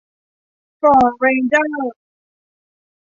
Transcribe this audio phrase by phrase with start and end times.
[0.81, 1.93] ฟอร์ดเรนเจอร์